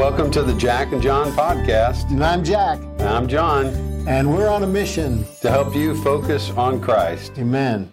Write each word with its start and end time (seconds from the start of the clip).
Welcome 0.00 0.30
to 0.30 0.42
the 0.42 0.54
Jack 0.54 0.92
and 0.92 1.02
John 1.02 1.30
podcast. 1.32 2.08
And 2.08 2.24
I'm 2.24 2.42
Jack, 2.42 2.78
And 2.98 3.02
I'm 3.02 3.28
John 3.28 3.66
and 4.08 4.32
we're 4.32 4.48
on 4.48 4.62
a 4.62 4.66
mission. 4.66 5.26
to 5.42 5.50
help 5.50 5.76
you 5.76 5.94
focus 6.02 6.48
on 6.52 6.80
Christ. 6.80 7.32
Amen. 7.36 7.92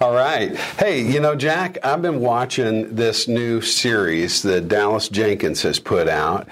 All 0.00 0.14
right. 0.14 0.56
Hey, 0.56 1.02
you 1.02 1.20
know, 1.20 1.36
Jack, 1.36 1.76
I've 1.84 2.00
been 2.00 2.20
watching 2.20 2.94
this 2.94 3.28
new 3.28 3.60
series 3.60 4.40
that 4.44 4.66
Dallas 4.68 5.10
Jenkins 5.10 5.60
has 5.60 5.78
put 5.78 6.08
out. 6.08 6.48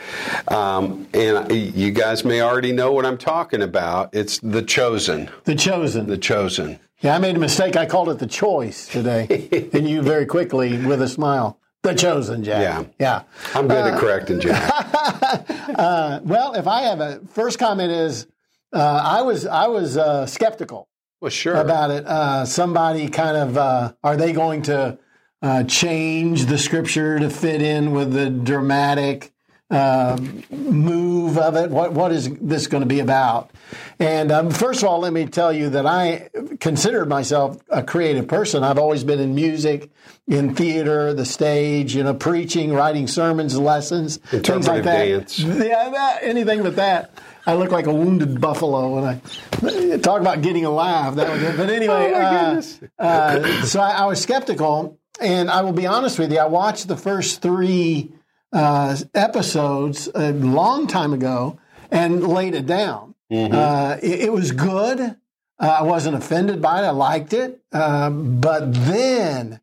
Um, 0.48 1.08
and 1.14 1.50
you 1.50 1.92
guys 1.92 2.22
may 2.22 2.42
already 2.42 2.72
know 2.72 2.92
what 2.92 3.06
I'm 3.06 3.18
talking 3.18 3.62
about. 3.62 4.10
It's 4.14 4.38
The 4.40 4.60
Chosen. 4.62 5.30
The 5.44 5.54
chosen. 5.54 6.08
The 6.08 6.18
Chosen. 6.18 6.78
yeah, 7.00 7.16
I 7.16 7.18
made 7.18 7.36
a 7.36 7.40
mistake. 7.40 7.74
I 7.74 7.86
called 7.86 8.10
it 8.10 8.18
the 8.18 8.26
choice 8.26 8.86
today. 8.86 9.70
and 9.72 9.88
you 9.88 10.02
very 10.02 10.26
quickly, 10.26 10.76
with 10.84 11.00
a 11.00 11.08
smile, 11.08 11.58
the 11.82 11.94
chosen, 11.94 12.44
Jack. 12.44 12.62
Yeah. 12.62 12.84
Yeah. 12.98 13.22
I'm 13.54 13.68
good 13.68 13.92
at 13.92 13.98
correcting 13.98 14.40
Jack. 14.40 14.70
Well, 16.24 16.54
if 16.54 16.66
I 16.66 16.82
have 16.82 17.00
a 17.00 17.20
first 17.30 17.58
comment 17.58 17.90
is, 17.90 18.26
uh, 18.72 19.02
I 19.04 19.22
was 19.22 19.46
I 19.46 19.66
was 19.68 19.96
uh, 19.96 20.26
skeptical 20.26 20.88
Well, 21.20 21.30
sure. 21.30 21.54
about 21.56 21.90
it. 21.90 22.06
Uh, 22.06 22.44
somebody 22.44 23.08
kind 23.08 23.36
of 23.36 23.56
uh, 23.56 23.92
are 24.04 24.16
they 24.16 24.32
going 24.32 24.62
to 24.62 24.98
uh, 25.42 25.64
change 25.64 26.46
the 26.46 26.58
scripture 26.58 27.18
to 27.18 27.30
fit 27.30 27.62
in 27.62 27.92
with 27.92 28.12
the 28.12 28.28
dramatic 28.30 29.32
uh, 29.70 30.18
move 30.50 31.38
of 31.38 31.56
it? 31.56 31.70
What 31.70 31.92
what 31.92 32.12
is 32.12 32.28
this 32.40 32.66
going 32.66 32.82
to 32.82 32.88
be 32.88 33.00
about? 33.00 33.50
And 33.98 34.32
um, 34.32 34.50
first 34.50 34.82
of 34.82 34.88
all, 34.88 34.98
let 35.00 35.12
me 35.12 35.26
tell 35.26 35.52
you 35.52 35.70
that 35.70 35.86
I 35.86 36.28
consider 36.58 37.04
myself 37.06 37.58
a 37.68 37.82
creative 37.82 38.26
person. 38.26 38.64
I've 38.64 38.78
always 38.78 39.04
been 39.04 39.20
in 39.20 39.34
music, 39.34 39.90
in 40.26 40.54
theater, 40.54 41.14
the 41.14 41.24
stage, 41.24 41.94
you 41.94 42.02
know, 42.02 42.14
preaching, 42.14 42.72
writing 42.72 43.06
sermons, 43.06 43.58
lessons, 43.58 44.16
things 44.16 44.66
like 44.66 44.82
that. 44.84 45.04
dance. 45.04 45.38
Yeah, 45.38 45.90
that, 45.90 46.18
anything 46.22 46.62
but 46.62 46.76
that. 46.76 47.12
I 47.46 47.54
look 47.54 47.70
like 47.70 47.86
a 47.86 47.94
wounded 47.94 48.40
buffalo 48.40 48.94
when 48.94 49.04
I 49.04 49.96
talk 49.98 50.20
about 50.20 50.42
getting 50.42 50.64
a 50.66 50.70
laugh. 50.70 51.14
That 51.14 51.30
was 51.30 51.42
it. 51.42 51.56
But 51.56 51.70
anyway, 51.70 52.12
Oh, 52.14 52.20
uh, 52.20 52.62
uh, 52.98 53.62
so 53.64 53.80
I, 53.80 53.90
I 53.92 54.04
was 54.06 54.20
skeptical, 54.20 54.98
and 55.20 55.50
I 55.50 55.62
will 55.62 55.72
be 55.72 55.86
honest 55.86 56.18
with 56.18 56.32
you. 56.32 56.38
I 56.38 56.46
watched 56.46 56.86
the 56.88 56.96
first 56.96 57.40
three 57.40 58.12
uh, 58.52 58.96
episodes 59.14 60.08
a 60.14 60.32
long 60.32 60.86
time 60.86 61.12
ago 61.12 61.58
and 61.90 62.26
laid 62.26 62.54
it 62.54 62.66
down. 62.66 63.14
Mm-hmm. 63.30 63.54
Uh, 63.54 63.96
it, 64.02 64.20
it 64.22 64.32
was 64.32 64.52
good. 64.52 65.00
Uh, 65.00 65.14
I 65.58 65.82
wasn't 65.82 66.16
offended 66.16 66.60
by 66.62 66.82
it. 66.82 66.86
I 66.86 66.90
liked 66.90 67.32
it. 67.32 67.60
Um, 67.72 68.40
but 68.40 68.72
then 68.72 69.60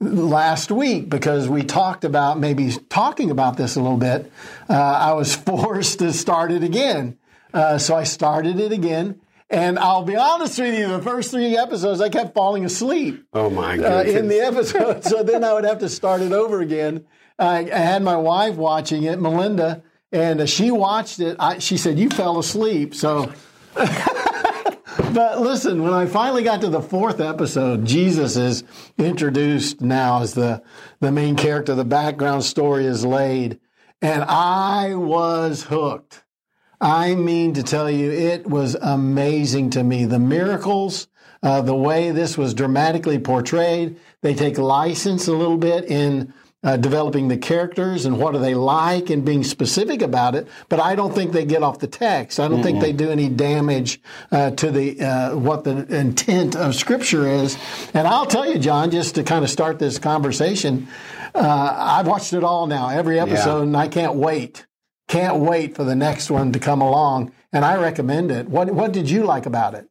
last 0.00 0.70
week, 0.70 1.08
because 1.08 1.48
we 1.48 1.62
talked 1.62 2.04
about 2.04 2.38
maybe 2.38 2.72
talking 2.88 3.30
about 3.30 3.56
this 3.56 3.76
a 3.76 3.80
little 3.80 3.98
bit, 3.98 4.30
uh, 4.68 4.74
I 4.74 5.12
was 5.12 5.34
forced 5.36 5.98
to 6.00 6.12
start 6.12 6.52
it 6.52 6.64
again. 6.64 7.18
Uh, 7.52 7.78
so 7.78 7.94
I 7.94 8.04
started 8.04 8.58
it 8.58 8.72
again. 8.72 9.20
And 9.50 9.80
I'll 9.80 10.04
be 10.04 10.14
honest 10.14 10.60
with 10.60 10.78
you, 10.78 10.86
the 10.86 11.02
first 11.02 11.32
three 11.32 11.58
episodes, 11.58 12.00
I 12.00 12.08
kept 12.08 12.34
falling 12.34 12.64
asleep 12.64 13.26
oh, 13.32 13.50
my 13.50 13.76
uh, 13.76 14.04
in 14.04 14.28
the 14.28 14.40
episode. 14.40 15.02
so 15.04 15.24
then 15.24 15.42
I 15.42 15.52
would 15.52 15.64
have 15.64 15.80
to 15.80 15.88
start 15.88 16.20
it 16.22 16.30
over 16.30 16.60
again. 16.60 17.04
I, 17.40 17.58
I 17.70 17.78
had 17.78 18.02
my 18.02 18.16
wife 18.16 18.56
watching 18.56 19.04
it, 19.04 19.20
Melinda, 19.20 19.82
and 20.12 20.48
she 20.48 20.70
watched 20.70 21.20
it. 21.20 21.36
I, 21.40 21.58
she 21.58 21.76
said, 21.76 21.98
You 21.98 22.10
fell 22.10 22.38
asleep. 22.38 22.94
So. 22.94 23.32
But 25.12 25.40
listen, 25.40 25.82
when 25.82 25.92
I 25.92 26.06
finally 26.06 26.44
got 26.44 26.60
to 26.60 26.68
the 26.68 26.80
fourth 26.80 27.20
episode, 27.20 27.84
Jesus 27.84 28.36
is 28.36 28.62
introduced 28.96 29.80
now 29.80 30.22
as 30.22 30.34
the, 30.34 30.62
the 31.00 31.10
main 31.10 31.34
character. 31.34 31.74
The 31.74 31.84
background 31.84 32.44
story 32.44 32.86
is 32.86 33.04
laid, 33.04 33.58
and 34.00 34.22
I 34.22 34.94
was 34.94 35.64
hooked. 35.64 36.22
I 36.80 37.16
mean 37.16 37.54
to 37.54 37.62
tell 37.64 37.90
you, 37.90 38.10
it 38.12 38.46
was 38.46 38.76
amazing 38.76 39.70
to 39.70 39.82
me. 39.82 40.04
The 40.04 40.20
miracles, 40.20 41.08
uh, 41.42 41.60
the 41.62 41.74
way 41.74 42.12
this 42.12 42.38
was 42.38 42.54
dramatically 42.54 43.18
portrayed. 43.18 43.98
They 44.22 44.34
take 44.34 44.58
license 44.58 45.26
a 45.26 45.34
little 45.34 45.58
bit 45.58 45.90
in 45.90 46.32
uh, 46.62 46.76
developing 46.76 47.28
the 47.28 47.38
characters 47.38 48.04
and 48.04 48.18
what 48.18 48.32
do 48.32 48.38
they 48.38 48.54
like 48.54 49.08
and 49.10 49.24
being 49.24 49.42
specific 49.44 50.02
about 50.02 50.34
it. 50.34 50.46
But 50.68 50.80
I 50.80 50.94
don't 50.94 51.14
think 51.14 51.32
they 51.32 51.44
get 51.44 51.62
off 51.62 51.78
the 51.78 51.86
text. 51.86 52.38
I 52.38 52.48
don't 52.48 52.62
think 52.62 52.80
they 52.80 52.92
do 52.92 53.10
any 53.10 53.28
damage 53.28 54.00
uh, 54.30 54.50
to 54.52 54.70
the 54.70 55.00
uh, 55.00 55.36
what 55.36 55.64
the 55.64 55.86
intent 55.94 56.56
of 56.56 56.74
Scripture 56.74 57.26
is. 57.26 57.56
And 57.94 58.06
I'll 58.06 58.26
tell 58.26 58.46
you, 58.50 58.58
John, 58.58 58.90
just 58.90 59.14
to 59.14 59.22
kind 59.22 59.44
of 59.44 59.50
start 59.50 59.78
this 59.78 59.98
conversation, 59.98 60.88
uh, 61.34 61.74
I've 61.76 62.06
watched 62.06 62.32
it 62.32 62.44
all 62.44 62.66
now, 62.66 62.88
every 62.88 63.18
episode, 63.18 63.62
and 63.62 63.76
I 63.76 63.88
can't 63.88 64.14
wait. 64.14 64.66
Can't 65.08 65.38
wait 65.38 65.74
for 65.74 65.82
the 65.82 65.96
next 65.96 66.30
one 66.30 66.52
to 66.52 66.60
come 66.60 66.80
along, 66.80 67.32
and 67.52 67.64
I 67.64 67.76
recommend 67.80 68.30
it. 68.30 68.48
What 68.48 68.70
What 68.70 68.92
did 68.92 69.10
you 69.10 69.24
like 69.24 69.44
about 69.46 69.74
it, 69.74 69.88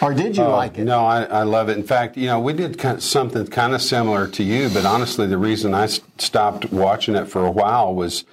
or 0.00 0.14
did 0.14 0.36
you 0.36 0.44
like 0.44 0.78
it? 0.78 0.82
Oh, 0.82 0.84
No, 0.84 1.06
I, 1.06 1.24
I 1.24 1.42
love 1.42 1.68
it. 1.68 1.76
In 1.76 1.84
fact, 1.84 2.16
you 2.16 2.26
know, 2.26 2.40
we 2.40 2.52
did 2.52 2.78
kind 2.78 2.98
of 2.98 3.02
something 3.02 3.46
kind 3.46 3.74
of 3.74 3.82
similar 3.82 4.28
to 4.28 4.42
you, 4.42 4.68
but 4.68 4.84
honestly, 4.84 5.26
the 5.26 5.38
reason 5.38 5.74
I 5.74 5.86
stopped 5.86 6.72
watching 6.72 7.16
it 7.16 7.26
for 7.26 7.44
a 7.44 7.50
while 7.50 7.94
was 7.94 8.24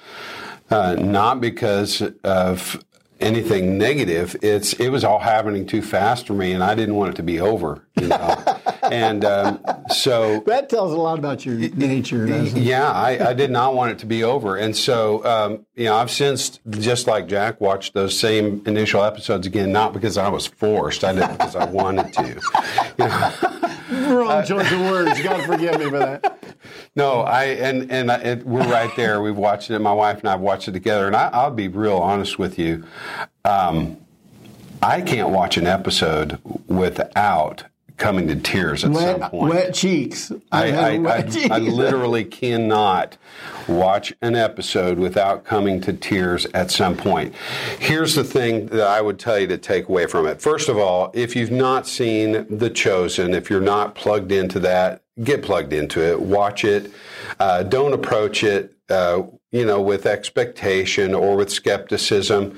uh, 0.69 0.95
not 0.95 1.41
because 1.41 2.01
of 2.23 2.83
anything 3.19 3.77
negative. 3.77 4.35
It's 4.41 4.73
it 4.73 4.89
was 4.89 5.03
all 5.03 5.19
happening 5.19 5.65
too 5.65 5.81
fast 5.81 6.27
for 6.27 6.33
me, 6.33 6.51
and 6.51 6.63
I 6.63 6.75
didn't 6.75 6.95
want 6.95 7.13
it 7.13 7.15
to 7.17 7.23
be 7.23 7.39
over. 7.39 7.83
You 7.99 8.09
know, 8.09 8.43
and 8.83 9.25
um, 9.25 9.59
so 9.95 10.39
That 10.45 10.69
tells 10.69 10.93
a 10.93 10.97
lot 10.97 11.17
about 11.19 11.45
your 11.45 11.55
nature, 11.55 12.27
yeah, 12.27 12.91
I, 12.91 13.29
I 13.29 13.33
did 13.33 13.51
not 13.51 13.73
want 13.73 13.91
it 13.91 13.99
to 13.99 14.05
be 14.05 14.23
over. 14.23 14.57
And 14.57 14.75
so, 14.75 15.25
um, 15.25 15.65
you 15.75 15.85
know, 15.85 15.95
I've 15.95 16.11
since, 16.11 16.59
just 16.69 17.07
like 17.07 17.27
Jack, 17.27 17.59
watched 17.61 17.93
those 17.93 18.17
same 18.17 18.61
initial 18.65 19.03
episodes 19.03 19.47
again, 19.47 19.71
not 19.71 19.93
because 19.93 20.17
I 20.17 20.29
was 20.29 20.45
forced, 20.45 21.03
I 21.03 21.13
did 21.13 21.23
it 21.23 21.31
because 21.31 21.55
I 21.55 21.65
wanted 21.65 22.13
to. 22.13 22.41
You 22.97 23.07
know, 23.09 23.31
Wrong 23.89 24.43
choice 24.45 24.71
of 24.71 24.79
words. 24.79 25.17
You 25.17 25.23
got 25.23 25.37
to 25.37 25.45
forgive 25.45 25.79
me 25.79 25.89
for 25.89 25.99
that. 25.99 26.55
no, 26.95 27.21
I, 27.21 27.43
and, 27.43 27.91
and 27.91 28.11
I, 28.11 28.15
it, 28.19 28.45
we're 28.45 28.67
right 28.67 28.89
there. 28.95 29.21
We've 29.21 29.35
watched 29.35 29.69
it. 29.69 29.77
My 29.79 29.93
wife 29.93 30.19
and 30.19 30.29
I 30.29 30.31
have 30.31 30.41
watched 30.41 30.67
it 30.67 30.71
together. 30.71 31.07
And 31.07 31.15
I, 31.15 31.29
I'll 31.33 31.51
be 31.51 31.67
real 31.67 31.97
honest 31.97 32.39
with 32.39 32.57
you. 32.57 32.83
Um, 33.43 33.97
I 34.81 35.01
can't 35.01 35.29
watch 35.29 35.57
an 35.57 35.67
episode 35.67 36.39
without 36.67 37.65
coming 37.97 38.27
to 38.27 38.35
tears 38.35 38.83
at 38.83 38.93
some 38.95 39.29
point. 39.29 39.53
wet 39.53 39.73
cheeks. 39.73 40.31
I, 40.51 40.67
I've 40.67 40.75
I, 40.75 40.97
wet 40.99 41.25
I, 41.25 41.29
cheeks. 41.29 41.51
I 41.51 41.57
literally 41.59 42.25
cannot 42.25 43.17
watch 43.67 44.13
an 44.21 44.35
episode 44.35 44.97
without 44.97 45.43
coming 45.43 45.81
to 45.81 45.93
tears 45.93 46.45
at 46.53 46.71
some 46.71 46.95
point. 46.95 47.33
Here's 47.79 48.15
the 48.15 48.23
thing 48.23 48.67
that 48.67 48.87
I 48.87 49.01
would 49.01 49.19
tell 49.19 49.39
you 49.39 49.47
to 49.47 49.57
take 49.57 49.87
away 49.89 50.05
from 50.07 50.27
it. 50.27 50.41
First 50.41 50.69
of 50.69 50.77
all, 50.77 51.11
if 51.13 51.35
you've 51.35 51.51
not 51.51 51.87
seen 51.87 52.45
The 52.55 52.69
Chosen, 52.69 53.33
if 53.33 53.49
you're 53.49 53.61
not 53.61 53.95
plugged 53.95 54.31
into 54.31 54.59
that, 54.59 55.01
get 55.23 55.41
plugged 55.41 55.73
into 55.73 56.01
it, 56.01 56.19
watch 56.21 56.65
it. 56.65 56.91
Uh, 57.39 57.63
don't 57.63 57.93
approach 57.93 58.43
it. 58.43 58.74
Uh, 58.87 59.23
you 59.51 59.65
know, 59.65 59.81
with 59.81 60.05
expectation 60.05 61.15
or 61.15 61.35
with 61.35 61.49
skepticism, 61.49 62.55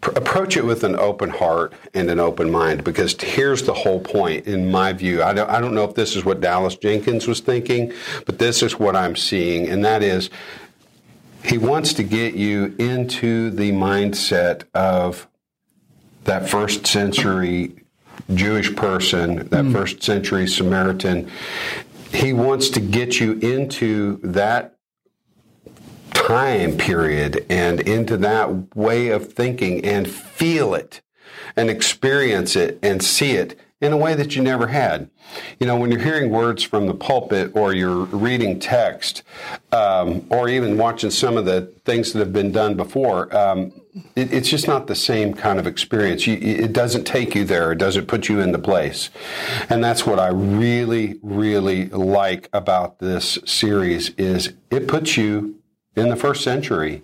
Pr- 0.00 0.10
approach 0.10 0.56
it 0.56 0.64
with 0.64 0.84
an 0.84 0.94
open 0.94 1.30
heart 1.30 1.72
and 1.94 2.08
an 2.10 2.20
open 2.20 2.48
mind. 2.48 2.84
Because 2.84 3.20
here's 3.20 3.64
the 3.64 3.74
whole 3.74 3.98
point, 3.98 4.46
in 4.46 4.70
my 4.70 4.92
view. 4.92 5.20
I 5.20 5.32
don't, 5.32 5.50
I 5.50 5.60
don't 5.60 5.74
know 5.74 5.82
if 5.82 5.96
this 5.96 6.14
is 6.14 6.24
what 6.24 6.40
Dallas 6.40 6.76
Jenkins 6.76 7.26
was 7.26 7.40
thinking, 7.40 7.92
but 8.24 8.38
this 8.38 8.62
is 8.62 8.78
what 8.78 8.94
I'm 8.94 9.16
seeing, 9.16 9.68
and 9.68 9.84
that 9.84 10.02
is 10.02 10.30
he 11.44 11.58
wants 11.58 11.92
to 11.94 12.02
get 12.02 12.34
you 12.34 12.74
into 12.78 13.50
the 13.50 13.70
mindset 13.72 14.64
of 14.74 15.28
that 16.24 16.48
first 16.48 16.86
century 16.86 17.84
Jewish 18.32 18.74
person, 18.74 19.48
that 19.48 19.66
first 19.72 20.02
century 20.02 20.46
Samaritan. 20.46 21.30
He 22.12 22.32
wants 22.32 22.70
to 22.70 22.80
get 22.80 23.20
you 23.20 23.32
into 23.40 24.20
that 24.22 24.73
time 26.14 26.76
period 26.78 27.44
and 27.50 27.80
into 27.80 28.16
that 28.16 28.74
way 28.74 29.08
of 29.08 29.32
thinking 29.32 29.84
and 29.84 30.08
feel 30.08 30.74
it 30.74 31.02
and 31.56 31.68
experience 31.68 32.56
it 32.56 32.78
and 32.82 33.02
see 33.02 33.32
it 33.32 33.58
in 33.80 33.92
a 33.92 33.96
way 33.96 34.14
that 34.14 34.34
you 34.34 34.42
never 34.42 34.68
had. 34.68 35.10
You 35.60 35.66
know, 35.66 35.76
when 35.76 35.90
you're 35.90 36.00
hearing 36.00 36.30
words 36.30 36.62
from 36.62 36.86
the 36.86 36.94
pulpit 36.94 37.52
or 37.54 37.74
you're 37.74 38.04
reading 38.04 38.58
text 38.58 39.22
um, 39.72 40.26
or 40.30 40.48
even 40.48 40.78
watching 40.78 41.10
some 41.10 41.36
of 41.36 41.44
the 41.44 41.72
things 41.84 42.12
that 42.12 42.20
have 42.20 42.32
been 42.32 42.52
done 42.52 42.76
before, 42.76 43.34
um, 43.36 43.72
it, 44.16 44.32
it's 44.32 44.48
just 44.48 44.66
not 44.66 44.86
the 44.86 44.94
same 44.94 45.34
kind 45.34 45.58
of 45.58 45.66
experience. 45.66 46.26
You, 46.26 46.36
it 46.36 46.72
doesn't 46.72 47.04
take 47.04 47.34
you 47.34 47.44
there. 47.44 47.72
It 47.72 47.78
doesn't 47.78 48.06
put 48.06 48.28
you 48.28 48.40
into 48.40 48.58
place. 48.58 49.10
And 49.68 49.84
that's 49.84 50.06
what 50.06 50.18
I 50.18 50.28
really, 50.28 51.18
really 51.22 51.88
like 51.88 52.48
about 52.52 53.00
this 53.00 53.38
series 53.44 54.10
is 54.10 54.54
it 54.70 54.88
puts 54.88 55.16
you 55.16 55.56
in 55.96 56.08
the 56.08 56.16
first 56.16 56.42
century. 56.42 57.02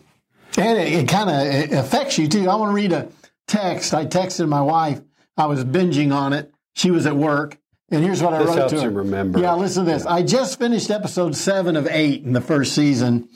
And 0.58 0.78
it, 0.78 0.92
it 0.92 1.08
kind 1.08 1.30
of 1.30 1.78
affects 1.78 2.18
you 2.18 2.28
too. 2.28 2.48
I 2.48 2.54
want 2.56 2.70
to 2.70 2.74
read 2.74 2.92
a 2.92 3.08
text. 3.46 3.94
I 3.94 4.06
texted 4.06 4.48
my 4.48 4.60
wife. 4.62 5.00
I 5.36 5.46
was 5.46 5.64
binging 5.64 6.12
on 6.12 6.32
it. 6.32 6.52
She 6.74 6.90
was 6.90 7.06
at 7.06 7.16
work. 7.16 7.56
And 7.92 8.04
here's 8.04 8.22
what 8.22 8.34
I 8.34 8.38
This 8.38 8.48
wrote 8.48 8.58
helps 8.58 8.72
to 8.74 8.80
her. 8.80 8.90
you 8.90 8.96
remember. 8.96 9.38
Yeah, 9.40 9.54
listen 9.54 9.84
to 9.84 9.90
this. 9.90 10.06
I 10.06 10.22
just 10.22 10.58
finished 10.58 10.90
episode 10.90 11.34
seven 11.36 11.76
of 11.76 11.86
eight 11.88 12.24
in 12.24 12.32
the 12.32 12.40
first 12.40 12.74
season. 12.74 13.28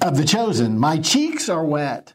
of 0.00 0.16
the 0.16 0.24
chosen. 0.24 0.78
My 0.78 0.98
cheeks 0.98 1.48
are 1.48 1.64
wet. 1.64 2.14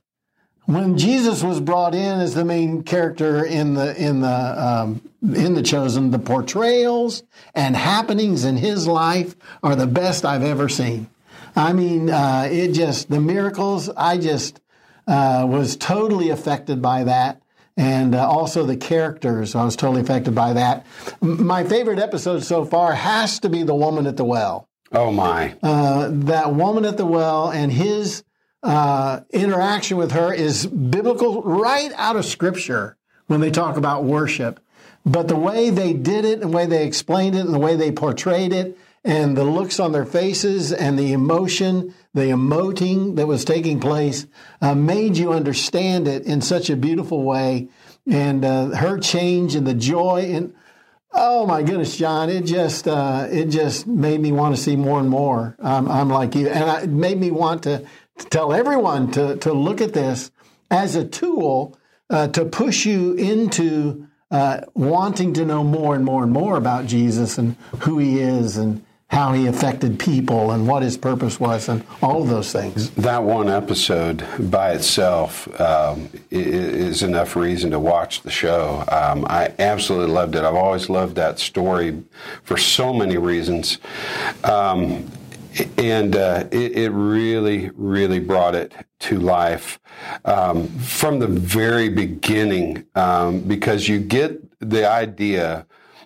When 0.65 0.98
Jesus 0.98 1.42
was 1.44 1.62
brought 1.62 1.95
in 1.95 2.19
as 2.19 2.33
the 2.33 2.44
main 2.44 2.83
character 2.83 3.45
in 3.45 3.74
the 3.75 3.95
in 3.95 4.19
the 4.19 4.27
um, 4.30 5.01
in 5.24 5.53
the 5.53 5.62
chosen, 5.63 6.12
the 6.12 6.19
portrayals 6.19 7.24
and 7.56 7.74
happenings 7.74 8.44
in 8.44 8.57
his 8.57 8.86
life 8.86 9.38
are 9.63 9.77
the 9.77 9.88
best 9.88 10.25
I've 10.25 10.44
ever 10.44 10.68
seen. 10.68 11.07
I 11.57 11.74
mean, 11.74 12.09
uh, 12.09 12.48
it 12.51 12.74
just 12.74 13.09
the 13.09 13.19
miracles. 13.19 13.89
I 13.89 14.19
just 14.19 14.62
uh, 15.07 15.45
was 15.50 15.75
totally 15.75 16.30
affected 16.30 16.81
by 16.81 17.04
that 17.06 17.42
and 17.75 18.13
uh, 18.15 18.27
also 18.27 18.63
the 18.63 18.77
characters. 18.77 19.56
I 19.56 19.65
was 19.65 19.75
totally 19.75 20.01
affected 20.01 20.36
by 20.36 20.54
that. 20.54 20.86
My 21.21 21.63
favorite 21.63 22.00
episode 22.00 22.44
so 22.44 22.63
far 22.63 22.94
has 22.94 23.39
to 23.39 23.50
be 23.50 23.63
the 23.63 23.75
woman 23.75 24.06
at 24.07 24.18
the 24.18 24.25
well. 24.25 24.68
Oh 24.92 25.12
my! 25.12 25.56
Uh, 25.62 26.09
that 26.12 26.54
woman 26.54 26.86
at 26.86 26.98
the 26.98 27.06
well 27.06 27.50
and 27.50 27.71
his 27.71 28.24
uh, 28.63 29.21
interaction 29.31 29.98
with 29.98 30.12
her 30.12 30.33
is 30.33 30.65
biblical, 30.65 31.42
right 31.42 31.92
out 31.95 32.15
of 32.15 32.25
Scripture 32.25 32.98
when 33.27 33.42
they 33.42 33.51
talk 33.51 33.77
about 33.77 34.06
worship. 34.06 34.60
But 35.06 35.27
the 35.27 35.36
way 35.36 35.69
they 35.69 35.94
did 35.94 36.24
it, 36.24 36.33
and 36.42 36.44
the 36.44 36.56
way 36.56 36.65
they 36.65 36.86
explained 36.86 37.36
it, 37.36 37.45
and 37.45 37.53
the 37.53 37.60
way 37.60 37.75
they 37.75 37.92
portrayed 37.92 38.53
it, 38.53 38.77
and 39.07 39.38
the 39.38 39.45
looks 39.45 39.80
on 39.80 39.94
their 39.94 40.06
faces, 40.06 40.74
and 40.74 41.00
the 41.00 41.13
emotion, 41.13 41.94
the 42.13 42.24
emoting 42.24 43.15
that 43.15 43.25
was 43.25 43.45
taking 43.45 43.80
place, 43.80 44.27
uh, 44.62 44.75
made 44.75 45.15
you 45.15 45.31
understand 45.31 46.09
it 46.09 46.25
in 46.25 46.42
such 46.42 46.69
a 46.69 46.75
beautiful 46.75 47.24
way. 47.24 47.69
And 48.06 48.44
uh, 48.44 48.68
her 48.75 49.00
change 49.00 49.56
and 49.56 49.65
the 49.65 49.74
joy 49.74 50.31
and 50.33 50.54
Oh 51.13 51.48
my 51.48 51.63
goodness, 51.63 51.98
John! 51.98 52.30
It 52.30 52.42
just 52.42 52.88
uh, 52.88 53.27
it 53.31 53.45
just 53.45 53.88
made 53.88 54.19
me 54.19 54.31
want 54.33 54.56
to 54.56 54.62
see 54.62 54.75
more 54.75 55.00
and 55.00 55.10
more. 55.10 55.56
Um, 55.60 55.89
I'm 55.89 56.10
like 56.10 56.36
you, 56.36 56.50
and 56.50 56.83
it 56.83 56.89
made 56.89 57.18
me 57.18 57.31
want 57.31 57.63
to, 57.63 57.88
to, 58.19 58.25
tell 58.25 58.53
everyone 58.53 59.10
to 59.12 59.38
to 59.38 59.53
look 59.53 59.81
at 59.81 59.94
this 59.94 60.30
as 60.69 60.95
a 60.95 61.07
tool 61.07 61.80
uh, 62.10 62.27
to 62.27 62.45
push 62.45 62.86
you 62.86 63.13
into 63.13 64.06
uh, 64.30 64.62
wanting 64.75 65.33
to 65.33 65.45
know 65.45 65.63
more 65.63 65.95
and 65.95 66.03
more 66.03 66.24
and 66.24 66.31
more 66.31 66.57
about 66.57 66.86
Jesus 66.86 67.38
and 67.38 67.56
who 67.80 67.98
He 67.98 68.19
is 68.19 68.57
and 68.57 68.86
how 69.09 69.31
he 69.31 69.48
affected 69.48 69.98
people 70.00 70.51
and 70.51 70.68
what 70.68 70.83
his 70.83 70.98
purpose 70.98 71.39
was 71.39 71.69
and 71.69 71.83
all 72.01 72.21
of 72.21 72.27
those 72.27 72.51
things. 72.51 72.89
That 72.92 73.24
one 73.24 73.50
episode 73.50 74.25
by 74.38 74.74
itself 74.74 75.48
um, 75.62 76.09
is 76.30 77.04
enough 77.04 77.36
reason 77.36 77.71
to 77.71 77.80
watch 77.80 78.21
the 78.21 78.31
show. 78.31 78.83
Um, 78.89 79.25
I 79.30 79.54
absolutely 79.59 80.13
loved 80.13 80.36
it. 80.36 80.44
I've 80.44 80.56
always 80.56 80.89
loved 80.89 81.15
that 81.15 81.39
story 81.39 82.04
for 82.44 82.57
so 82.57 82.94
many 82.94 83.18
reasons. 83.18 83.77
Um, 84.44 85.10
and 85.77 86.15
uh, 86.15 86.44
it, 86.51 86.77
it, 86.77 86.89
really, 86.89 87.71
really 87.75 88.19
brought 88.19 88.53
it 88.56 88.74
to 89.00 89.19
life 89.19 89.80
um, 90.25 90.68
from 90.68 91.19
the 91.19 91.27
very 91.27 91.89
beginning 91.89 92.86
um, 92.94 93.39
because 93.39 93.88
you 93.88 94.00
get 94.00 94.39
the 94.60 94.88
idea 94.88 95.65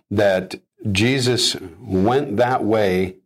that 0.10 0.56
Jesus 0.90 1.56
went 1.80 2.38
that 2.38 2.64
way 2.64 3.18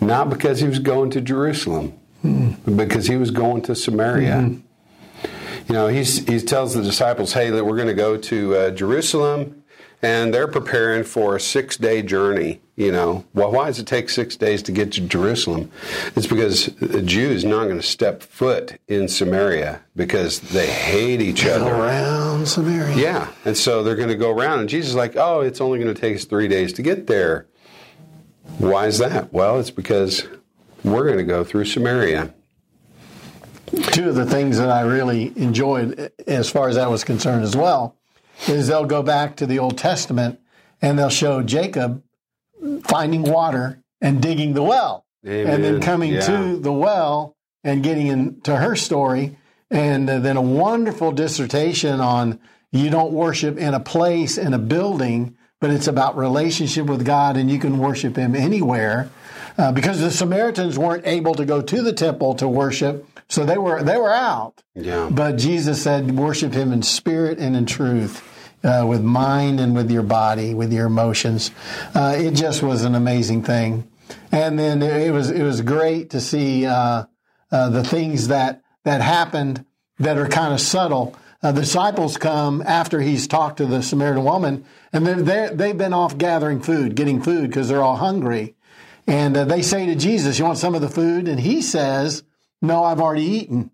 not 0.00 0.30
because 0.30 0.60
he 0.60 0.66
was 0.66 0.78
going 0.78 1.10
to 1.10 1.20
Jerusalem, 1.20 1.92
mm. 2.24 2.56
but 2.64 2.76
because 2.76 3.06
he 3.06 3.16
was 3.16 3.30
going 3.30 3.62
to 3.62 3.74
Samaria. 3.74 4.36
Mm-hmm. 4.36 4.60
You 5.68 5.74
know, 5.74 5.88
he's, 5.88 6.26
he 6.26 6.40
tells 6.40 6.74
the 6.74 6.82
disciples, 6.82 7.32
hey, 7.32 7.50
that 7.50 7.64
we're 7.64 7.76
going 7.76 7.88
to 7.88 7.94
go 7.94 8.16
to 8.16 8.56
uh, 8.56 8.70
Jerusalem, 8.70 9.59
and 10.02 10.32
they're 10.32 10.48
preparing 10.48 11.04
for 11.04 11.36
a 11.36 11.40
six 11.40 11.76
day 11.76 12.02
journey. 12.02 12.60
You 12.76 12.92
know, 12.92 13.26
well, 13.34 13.52
why 13.52 13.66
does 13.66 13.78
it 13.78 13.86
take 13.86 14.08
six 14.08 14.36
days 14.36 14.62
to 14.62 14.72
get 14.72 14.92
to 14.92 15.02
Jerusalem? 15.02 15.70
It's 16.16 16.26
because 16.26 16.66
the 16.76 17.02
Jews 17.02 17.44
are 17.44 17.48
not 17.48 17.64
going 17.64 17.76
to 17.76 17.86
step 17.86 18.22
foot 18.22 18.80
in 18.88 19.06
Samaria 19.06 19.82
because 19.94 20.40
they 20.40 20.66
hate 20.66 21.20
each 21.20 21.44
other. 21.44 21.70
Around 21.70 22.48
Samaria. 22.48 22.96
Yeah, 22.96 23.30
and 23.44 23.56
so 23.56 23.82
they're 23.82 23.96
going 23.96 24.08
to 24.08 24.16
go 24.16 24.30
around, 24.30 24.60
and 24.60 24.68
Jesus 24.68 24.90
is 24.90 24.96
like, 24.96 25.16
oh, 25.16 25.40
it's 25.40 25.60
only 25.60 25.78
going 25.78 25.94
to 25.94 26.00
take 26.00 26.16
us 26.16 26.24
three 26.24 26.48
days 26.48 26.72
to 26.74 26.82
get 26.82 27.06
there. 27.06 27.46
Why 28.56 28.86
is 28.86 28.98
that? 28.98 29.30
Well, 29.30 29.60
it's 29.60 29.70
because 29.70 30.26
we're 30.82 31.04
going 31.04 31.18
to 31.18 31.24
go 31.24 31.44
through 31.44 31.66
Samaria. 31.66 32.32
Two 33.92 34.08
of 34.08 34.14
the 34.14 34.26
things 34.26 34.58
that 34.58 34.70
I 34.70 34.80
really 34.80 35.32
enjoyed, 35.36 35.98
eh, 35.98 36.08
as 36.26 36.50
far 36.50 36.68
as 36.68 36.76
that 36.76 36.90
was 36.90 37.04
concerned 37.04 37.44
as 37.44 37.56
well, 37.56 37.96
is 38.48 38.68
they'll 38.68 38.84
go 38.84 39.02
back 39.02 39.36
to 39.36 39.46
the 39.46 39.58
Old 39.58 39.78
Testament 39.78 40.40
and 40.80 40.98
they'll 40.98 41.08
show 41.08 41.42
Jacob 41.42 42.02
finding 42.84 43.22
water 43.22 43.82
and 44.00 44.22
digging 44.22 44.54
the 44.54 44.62
well. 44.62 45.04
Amen. 45.26 45.54
And 45.54 45.64
then 45.64 45.80
coming 45.80 46.14
yeah. 46.14 46.20
to 46.22 46.56
the 46.56 46.72
well 46.72 47.36
and 47.62 47.82
getting 47.82 48.06
into 48.06 48.56
her 48.56 48.74
story. 48.76 49.36
And 49.70 50.08
then 50.08 50.36
a 50.36 50.42
wonderful 50.42 51.12
dissertation 51.12 52.00
on 52.00 52.40
you 52.72 52.90
don't 52.90 53.12
worship 53.12 53.58
in 53.58 53.74
a 53.74 53.80
place, 53.80 54.38
in 54.38 54.54
a 54.54 54.58
building, 54.58 55.36
but 55.60 55.70
it's 55.70 55.86
about 55.86 56.16
relationship 56.16 56.86
with 56.86 57.04
God 57.04 57.36
and 57.36 57.50
you 57.50 57.58
can 57.58 57.78
worship 57.78 58.16
Him 58.16 58.34
anywhere. 58.34 59.10
Uh, 59.58 59.72
because 59.72 60.00
the 60.00 60.10
Samaritans 60.10 60.78
weren't 60.78 61.06
able 61.06 61.34
to 61.34 61.44
go 61.44 61.60
to 61.60 61.82
the 61.82 61.92
temple 61.92 62.34
to 62.36 62.48
worship, 62.48 63.06
so 63.28 63.44
they 63.44 63.58
were 63.58 63.82
they 63.82 63.98
were 63.98 64.12
out. 64.12 64.62
Yeah. 64.74 65.10
But 65.10 65.36
Jesus 65.36 65.82
said, 65.82 66.16
worship 66.16 66.54
Him 66.54 66.72
in 66.72 66.82
spirit 66.82 67.38
and 67.38 67.54
in 67.54 67.66
truth 67.66 68.22
uh, 68.62 68.84
with 68.86 69.02
mind 69.02 69.60
and 69.60 69.74
with 69.74 69.90
your 69.90 70.02
body, 70.02 70.54
with 70.54 70.72
your 70.72 70.86
emotions. 70.86 71.50
Uh, 71.94 72.14
it 72.16 72.32
just 72.32 72.62
was 72.62 72.84
an 72.84 72.94
amazing 72.94 73.42
thing. 73.42 73.88
And 74.32 74.58
then 74.58 74.82
it 74.82 75.12
was 75.12 75.30
it 75.30 75.42
was 75.42 75.60
great 75.60 76.10
to 76.10 76.20
see 76.20 76.66
uh, 76.66 77.04
uh 77.50 77.68
the 77.70 77.84
things 77.84 78.28
that 78.28 78.62
that 78.84 79.00
happened 79.00 79.64
that 79.98 80.18
are 80.18 80.28
kind 80.28 80.52
of 80.52 80.60
subtle. 80.60 81.16
Uh, 81.42 81.52
the 81.52 81.62
disciples 81.62 82.16
come 82.16 82.62
after 82.66 83.00
he's 83.00 83.26
talked 83.26 83.58
to 83.58 83.66
the 83.66 83.82
Samaritan 83.82 84.24
woman, 84.24 84.64
and 84.92 85.06
they're, 85.06 85.54
they've 85.54 85.78
been 85.78 85.94
off 85.94 86.18
gathering 86.18 86.60
food, 86.60 86.94
getting 86.94 87.22
food 87.22 87.48
because 87.48 87.68
they're 87.68 87.82
all 87.82 87.96
hungry. 87.96 88.56
And 89.06 89.36
uh, 89.36 89.44
they 89.44 89.62
say 89.62 89.86
to 89.86 89.94
Jesus, 89.94 90.38
"You 90.38 90.44
want 90.44 90.58
some 90.58 90.74
of 90.74 90.80
the 90.80 90.88
food?" 90.88 91.28
And 91.28 91.40
he 91.40 91.62
says, 91.62 92.22
"No, 92.60 92.84
I've 92.84 93.00
already 93.00 93.24
eaten." 93.24 93.70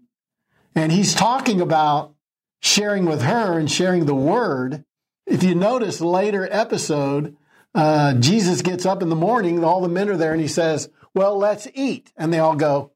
And 0.74 0.92
he's 0.92 1.14
talking 1.14 1.60
about 1.60 2.15
sharing 2.60 3.06
with 3.06 3.22
her 3.22 3.58
and 3.58 3.70
sharing 3.70 4.06
the 4.06 4.14
word. 4.14 4.84
If 5.26 5.42
you 5.42 5.54
notice 5.54 6.00
later 6.00 6.48
episode, 6.50 7.36
uh, 7.74 8.14
Jesus 8.14 8.62
gets 8.62 8.86
up 8.86 9.02
in 9.02 9.08
the 9.08 9.16
morning, 9.16 9.62
all 9.62 9.80
the 9.80 9.88
men 9.88 10.08
are 10.08 10.16
there, 10.16 10.32
and 10.32 10.40
he 10.40 10.48
says, 10.48 10.88
Well, 11.14 11.36
let's 11.36 11.68
eat. 11.74 12.12
And 12.16 12.32
they 12.32 12.38
all 12.38 12.56
go, 12.56 12.92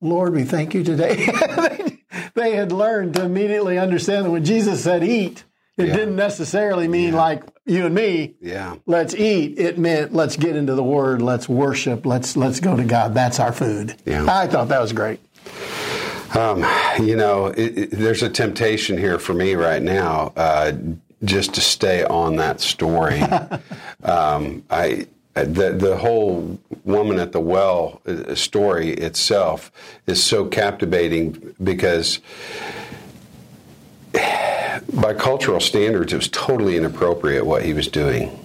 Lord, 0.00 0.34
we 0.34 0.44
thank 0.44 0.74
you 0.74 0.82
today. 0.82 1.26
they 2.34 2.54
had 2.54 2.72
learned 2.72 3.14
to 3.14 3.24
immediately 3.24 3.78
understand 3.78 4.26
that 4.26 4.30
when 4.30 4.44
Jesus 4.44 4.82
said 4.82 5.04
eat, 5.04 5.44
it 5.76 5.88
yeah. 5.88 5.96
didn't 5.96 6.16
necessarily 6.16 6.88
mean 6.88 7.12
yeah. 7.12 7.20
like 7.20 7.44
you 7.66 7.86
and 7.86 7.94
me. 7.94 8.34
Yeah. 8.40 8.76
Let's 8.86 9.14
eat. 9.14 9.58
It 9.58 9.78
meant 9.78 10.12
let's 10.12 10.36
get 10.36 10.56
into 10.56 10.74
the 10.74 10.82
word, 10.82 11.22
let's 11.22 11.48
worship, 11.48 12.06
let's 12.06 12.36
let's 12.36 12.60
go 12.60 12.76
to 12.76 12.84
God. 12.84 13.14
That's 13.14 13.40
our 13.40 13.52
food. 13.52 13.96
Yeah. 14.04 14.26
I 14.28 14.46
thought 14.46 14.68
that 14.68 14.80
was 14.80 14.92
great. 14.92 15.20
Um, 16.36 16.64
you 17.00 17.16
know, 17.16 17.46
it, 17.46 17.78
it, 17.78 17.90
there's 17.90 18.22
a 18.22 18.30
temptation 18.30 18.96
here 18.96 19.18
for 19.18 19.34
me 19.34 19.54
right 19.54 19.82
now, 19.82 20.32
uh, 20.36 20.72
just 21.24 21.54
to 21.54 21.60
stay 21.60 22.04
on 22.04 22.36
that 22.36 22.60
story. 22.60 23.20
um, 24.04 24.64
I 24.70 25.06
the 25.34 25.72
the 25.72 25.96
whole 25.96 26.58
woman 26.84 27.18
at 27.18 27.32
the 27.32 27.40
well 27.40 28.00
uh, 28.06 28.34
story 28.34 28.90
itself 28.90 29.70
is 30.06 30.22
so 30.22 30.44
captivating 30.44 31.54
because 31.62 32.20
by 34.92 35.14
cultural 35.14 35.60
standards, 35.60 36.12
it 36.12 36.16
was 36.16 36.28
totally 36.28 36.76
inappropriate 36.76 37.46
what 37.46 37.64
he 37.64 37.72
was 37.72 37.88
doing. 37.88 38.38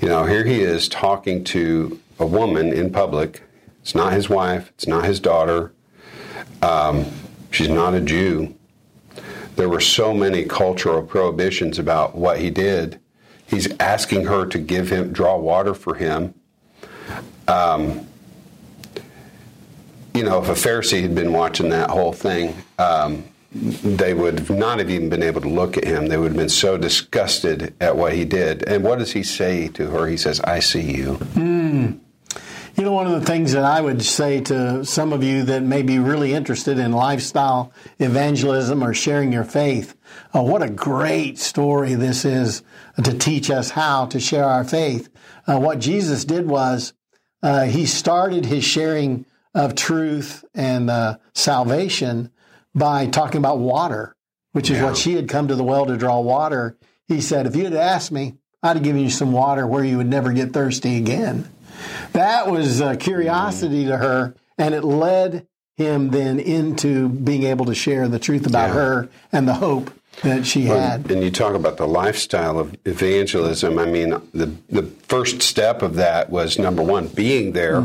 You 0.00 0.08
know, 0.08 0.24
here 0.24 0.44
he 0.44 0.60
is 0.60 0.88
talking 0.88 1.44
to 1.44 2.00
a 2.18 2.26
woman 2.26 2.72
in 2.72 2.90
public. 2.90 3.42
It's 3.82 3.94
not 3.94 4.12
his 4.12 4.28
wife. 4.28 4.70
It's 4.74 4.86
not 4.86 5.04
his 5.04 5.20
daughter. 5.20 5.72
Um, 6.62 7.06
she's 7.50 7.68
not 7.68 7.94
a 7.94 8.00
Jew. 8.00 8.54
There 9.56 9.68
were 9.68 9.80
so 9.80 10.14
many 10.14 10.44
cultural 10.44 11.02
prohibitions 11.02 11.78
about 11.78 12.14
what 12.14 12.38
he 12.38 12.50
did. 12.50 12.98
He's 13.46 13.68
asking 13.78 14.24
her 14.26 14.46
to 14.46 14.58
give 14.58 14.90
him, 14.90 15.12
draw 15.12 15.36
water 15.36 15.74
for 15.74 15.94
him. 15.94 16.34
Um, 17.48 18.06
you 20.14 20.22
know, 20.22 20.42
if 20.42 20.48
a 20.48 20.52
Pharisee 20.52 21.02
had 21.02 21.14
been 21.14 21.32
watching 21.32 21.68
that 21.70 21.90
whole 21.90 22.12
thing, 22.12 22.54
um, 22.78 23.24
they 23.54 24.14
would 24.14 24.48
not 24.48 24.78
have 24.78 24.88
even 24.88 25.10
been 25.10 25.22
able 25.22 25.42
to 25.42 25.48
look 25.48 25.76
at 25.76 25.84
him. 25.84 26.06
They 26.06 26.16
would 26.16 26.28
have 26.28 26.36
been 26.36 26.48
so 26.48 26.78
disgusted 26.78 27.74
at 27.80 27.96
what 27.96 28.14
he 28.14 28.24
did. 28.24 28.62
And 28.66 28.82
what 28.82 28.98
does 28.98 29.12
he 29.12 29.22
say 29.22 29.68
to 29.68 29.90
her? 29.90 30.06
He 30.06 30.16
says, 30.16 30.40
I 30.40 30.60
see 30.60 30.80
you. 30.80 31.16
Mm. 31.34 31.98
You 32.74 32.84
know, 32.84 32.92
one 32.92 33.06
of 33.06 33.20
the 33.20 33.26
things 33.26 33.52
that 33.52 33.64
I 33.64 33.80
would 33.82 34.02
say 34.02 34.40
to 34.42 34.82
some 34.84 35.12
of 35.12 35.22
you 35.22 35.42
that 35.44 35.62
may 35.62 35.82
be 35.82 35.98
really 35.98 36.32
interested 36.32 36.78
in 36.78 36.92
lifestyle 36.92 37.70
evangelism 37.98 38.82
or 38.82 38.94
sharing 38.94 39.30
your 39.30 39.44
faith, 39.44 39.94
uh, 40.34 40.42
what 40.42 40.62
a 40.62 40.70
great 40.70 41.38
story 41.38 41.94
this 41.94 42.24
is 42.24 42.62
to 43.02 43.12
teach 43.16 43.50
us 43.50 43.70
how 43.70 44.06
to 44.06 44.18
share 44.18 44.44
our 44.44 44.64
faith. 44.64 45.10
Uh, 45.46 45.58
what 45.58 45.80
Jesus 45.80 46.24
did 46.24 46.48
was 46.48 46.94
uh, 47.42 47.64
he 47.64 47.84
started 47.84 48.46
his 48.46 48.64
sharing 48.64 49.26
of 49.54 49.74
truth 49.74 50.42
and 50.54 50.88
uh, 50.88 51.18
salvation 51.34 52.30
by 52.74 53.06
talking 53.06 53.38
about 53.38 53.58
water, 53.58 54.16
which 54.52 54.70
is 54.70 54.78
Yeah. 54.78 54.84
what 54.84 54.96
she 54.96 55.14
had 55.14 55.28
come 55.28 55.48
to 55.48 55.54
the 55.56 55.64
well 55.64 55.84
to 55.86 55.98
draw 55.98 56.20
water. 56.20 56.78
He 57.06 57.20
said, 57.20 57.46
If 57.46 57.54
you 57.54 57.64
had 57.64 57.74
asked 57.74 58.12
me, 58.12 58.36
I'd 58.62 58.76
have 58.76 58.82
given 58.82 59.02
you 59.02 59.10
some 59.10 59.32
water 59.32 59.66
where 59.66 59.84
you 59.84 59.98
would 59.98 60.06
never 60.06 60.32
get 60.32 60.54
thirsty 60.54 60.96
again. 60.96 61.50
That 62.12 62.50
was 62.50 62.80
a 62.80 62.96
curiosity 62.96 63.86
to 63.86 63.96
her, 63.96 64.34
and 64.58 64.74
it 64.74 64.84
led 64.84 65.46
him 65.76 66.10
then 66.10 66.38
into 66.38 67.08
being 67.08 67.44
able 67.44 67.64
to 67.66 67.74
share 67.74 68.06
the 68.08 68.18
truth 68.18 68.46
about 68.46 68.68
Yeah. 68.68 68.74
her 68.74 69.08
and 69.32 69.48
the 69.48 69.54
hope 69.54 69.90
that 70.22 70.46
she 70.46 70.62
had. 70.66 71.10
And 71.10 71.22
you 71.22 71.30
talk 71.30 71.54
about 71.54 71.78
the 71.78 71.86
lifestyle 71.88 72.58
of 72.58 72.76
evangelism. 72.84 73.78
I 73.78 73.86
mean, 73.86 74.10
the 74.34 74.52
the 74.68 74.82
first 75.08 75.40
step 75.42 75.80
of 75.82 75.94
that 75.96 76.28
was 76.30 76.58
number 76.58 76.82
one, 76.82 77.06
being 77.08 77.52
there. 77.52 77.82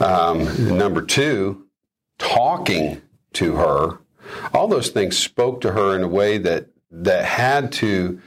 Um, 0.00 0.76
number 0.78 1.02
two, 1.02 1.66
talking 2.18 3.00
to 3.34 3.56
her. 3.56 3.98
All 4.54 4.68
those 4.68 4.88
things 4.88 5.18
spoke 5.18 5.60
to 5.62 5.72
her 5.72 5.94
in 5.96 6.02
a 6.02 6.08
way 6.08 6.38
that 6.38 6.66
that 6.92 7.24
had 7.24 7.70
to 7.72 8.20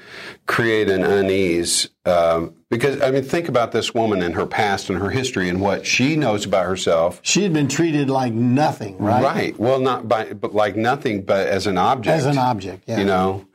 create 0.46 0.90
an 0.90 1.04
unease. 1.04 1.90
Um, 2.06 2.54
because 2.74 3.02
I 3.02 3.12
mean, 3.12 3.22
think 3.22 3.50
about 3.50 3.72
this 3.72 3.94
woman 3.94 4.24
and 4.24 4.34
her 4.34 4.48
past 4.48 4.90
and 4.90 4.98
her 4.98 5.12
history 5.12 5.48
and 5.48 5.62
what 5.62 5.86
she 5.86 6.16
knows 6.16 6.44
about 6.44 6.66
herself. 6.66 7.20
She 7.22 7.44
had 7.44 7.54
been 7.54 7.68
treated 7.68 8.10
like 8.10 8.34
nothing, 8.34 8.98
right? 8.98 9.24
Right. 9.24 9.60
Well, 9.60 9.80
not 9.80 10.08
by, 10.08 10.34
but 10.34 10.56
like 10.56 10.76
nothing, 10.76 11.22
but 11.22 11.48
as 11.48 11.68
an 11.68 11.78
object. 11.78 12.18
As 12.18 12.26
an 12.26 12.40
object, 12.40 12.86
yeah. 12.88 12.98
You 12.98 13.06
know, 13.06 13.46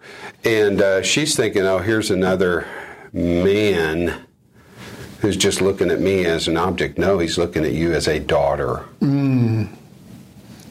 and 0.44 0.80
uh, 0.80 1.02
she's 1.02 1.34
thinking, 1.34 1.62
oh, 1.62 1.78
here's 1.78 2.12
another 2.12 2.66
man 3.12 4.24
who's 5.20 5.36
just 5.36 5.60
looking 5.60 5.90
at 5.90 5.98
me 5.98 6.24
as 6.24 6.46
an 6.46 6.56
object. 6.56 6.96
No, 6.96 7.18
he's 7.18 7.36
looking 7.36 7.64
at 7.64 7.72
you 7.72 7.92
as 7.92 8.06
a 8.06 8.20
daughter. 8.20 8.84
And 9.00 9.68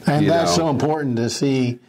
you 0.06 0.30
that's 0.30 0.56
know. 0.56 0.64
so 0.64 0.70
important 0.70 1.18
to 1.18 1.28
see 1.28 1.80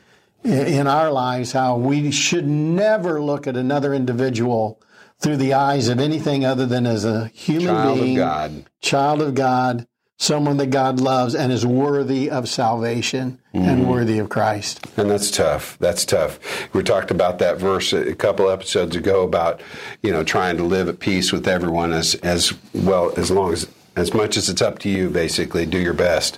in 0.43 0.87
our 0.87 1.09
lives 1.09 1.53
how 1.53 1.77
we 1.77 2.11
should 2.11 2.47
never 2.47 3.21
look 3.21 3.47
at 3.47 3.55
another 3.55 3.93
individual 3.93 4.81
through 5.19 5.37
the 5.37 5.53
eyes 5.53 5.87
of 5.89 5.99
anything 5.99 6.45
other 6.45 6.65
than 6.65 6.85
as 6.85 7.05
a 7.05 7.27
human 7.27 7.67
Child 7.67 7.97
of 7.99 8.03
being, 8.03 8.15
God. 8.17 8.65
child 8.81 9.21
of 9.21 9.35
God, 9.35 9.87
someone 10.17 10.57
that 10.57 10.69
God 10.69 10.99
loves 10.99 11.35
and 11.35 11.51
is 11.51 11.65
worthy 11.65 12.29
of 12.29 12.47
salvation 12.49 13.39
and 13.53 13.81
Mm-hmm. 13.81 13.89
worthy 13.89 14.19
of 14.19 14.29
Christ. 14.29 14.85
And 14.97 15.09
that's 15.09 15.31
tough. 15.31 15.77
That's 15.79 16.05
tough. 16.05 16.39
We 16.73 16.83
talked 16.83 17.11
about 17.11 17.39
that 17.39 17.57
verse 17.57 17.91
a 17.93 18.13
couple 18.15 18.49
episodes 18.49 18.95
ago 18.95 19.23
about, 19.23 19.61
you 20.03 20.11
know, 20.11 20.23
trying 20.23 20.57
to 20.57 20.63
live 20.63 20.87
at 20.87 20.99
peace 20.99 21.31
with 21.33 21.47
everyone 21.47 21.91
as 21.93 22.15
as 22.15 22.53
well 22.73 23.11
as 23.17 23.29
long 23.31 23.51
as 23.53 23.67
as 23.95 24.13
much 24.13 24.37
as 24.37 24.47
it's 24.49 24.61
up 24.61 24.79
to 24.79 24.89
you 24.89 25.09
basically 25.09 25.65
do 25.65 25.79
your 25.79 25.93
best. 25.93 26.37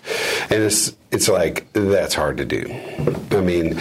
And 0.49 0.63
it's 0.63 0.95
it's 1.11 1.27
like 1.27 1.67
that's 1.73 2.15
hard 2.15 2.37
to 2.37 2.45
do. 2.45 2.63
I 3.31 3.41
mean, 3.41 3.77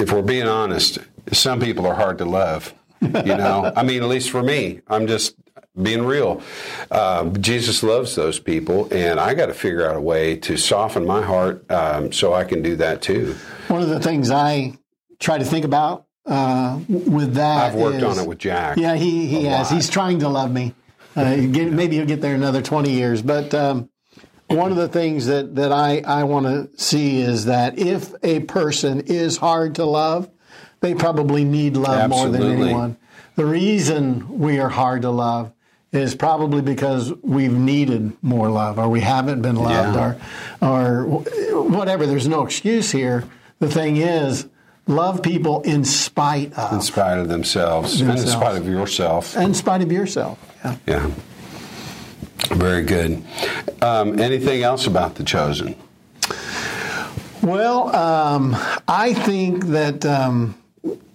if 0.00 0.10
we're 0.12 0.22
being 0.22 0.48
honest, 0.48 0.98
some 1.32 1.60
people 1.60 1.86
are 1.86 1.94
hard 1.94 2.18
to 2.18 2.24
love. 2.24 2.74
You 3.00 3.08
know, 3.36 3.72
I 3.74 3.82
mean, 3.82 4.02
at 4.02 4.08
least 4.08 4.30
for 4.30 4.42
me, 4.42 4.80
I'm 4.86 5.06
just 5.06 5.34
being 5.80 6.04
real. 6.04 6.42
Um, 6.90 7.40
Jesus 7.40 7.82
loves 7.82 8.14
those 8.14 8.38
people, 8.38 8.88
and 8.92 9.18
I 9.18 9.34
got 9.34 9.46
to 9.46 9.54
figure 9.54 9.88
out 9.88 9.96
a 9.96 10.00
way 10.00 10.36
to 10.36 10.56
soften 10.56 11.06
my 11.06 11.22
heart 11.22 11.70
um, 11.70 12.12
so 12.12 12.34
I 12.34 12.44
can 12.44 12.62
do 12.62 12.76
that 12.76 13.00
too. 13.02 13.36
One 13.68 13.82
of 13.82 13.88
the 13.88 14.00
things 14.00 14.30
I 14.30 14.76
try 15.18 15.38
to 15.38 15.44
think 15.44 15.64
about 15.64 16.06
uh, 16.26 16.80
with 16.88 17.34
that 17.34 17.72
I've 17.72 17.74
worked 17.74 17.96
is- 17.96 18.02
on 18.18 18.18
it 18.22 18.28
with 18.28 18.38
Jack. 18.38 18.76
Yeah, 18.76 18.94
he, 18.96 19.26
he 19.26 19.44
has. 19.44 19.70
lot. 19.70 19.74
He's 19.76 19.88
trying 19.88 20.18
to 20.20 20.28
love 20.28 20.52
me. 20.52 20.74
Uh, 21.16 21.36
get, 21.36 21.72
maybe 21.72 21.96
he'll 21.96 22.06
get 22.06 22.20
there 22.20 22.34
another 22.34 22.62
20 22.62 22.90
years. 22.90 23.20
But 23.22 23.52
um, 23.54 23.90
one 24.46 24.70
of 24.70 24.76
the 24.76 24.88
things 24.88 25.26
that, 25.26 25.54
that 25.56 25.72
I, 25.72 26.02
I 26.06 26.24
want 26.24 26.46
to 26.46 26.82
see 26.82 27.20
is 27.20 27.46
that 27.46 27.78
if 27.78 28.12
a 28.22 28.40
person 28.40 29.00
is 29.06 29.36
hard 29.38 29.74
to 29.76 29.84
love, 29.84 30.30
they 30.80 30.94
probably 30.94 31.44
need 31.44 31.76
love 31.76 32.10
more 32.10 32.28
than 32.28 32.42
anyone. 32.42 32.96
The 33.36 33.46
reason 33.46 34.38
we 34.38 34.58
are 34.58 34.68
hard 34.68 35.02
to 35.02 35.10
love 35.10 35.52
is 35.92 36.14
probably 36.14 36.62
because 36.62 37.12
we've 37.22 37.52
needed 37.52 38.12
more 38.22 38.48
love 38.48 38.78
or 38.78 38.88
we 38.88 39.00
haven't 39.00 39.42
been 39.42 39.56
loved 39.56 39.96
Yeah. 39.96 40.14
or, 40.60 41.04
or 41.04 41.62
whatever. 41.64 42.06
There's 42.06 42.28
no 42.28 42.44
excuse 42.44 42.90
here. 42.92 43.24
The 43.58 43.68
thing 43.68 43.96
is, 43.96 44.46
love 44.86 45.22
people 45.22 45.62
in 45.62 45.84
spite 45.84 46.52
of. 46.56 46.72
in 46.72 46.80
spite 46.80 47.18
of 47.18 47.28
themselves, 47.28 48.00
and 48.00 48.10
in 48.10 48.18
spite 48.18 48.56
of 48.56 48.66
yourself. 48.68 49.36
in 49.36 49.52
spite 49.54 49.82
of 49.82 49.90
yourself. 49.92 50.38
Yeah. 50.64 50.76
Yeah. 50.86 51.10
Very 52.52 52.82
good. 52.84 53.22
Um, 53.82 54.18
anything 54.18 54.62
else 54.62 54.86
about 54.86 55.16
the 55.16 55.24
chosen? 55.24 55.74
Well, 57.42 57.94
um, 57.94 58.56
I 58.86 59.14
think 59.14 59.66
that 59.66 60.04
um, 60.04 60.54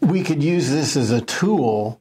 we 0.01 0.24
could 0.24 0.43
use 0.43 0.69
this 0.69 0.95
as 0.95 1.12
a 1.12 1.22
tool 1.22 2.00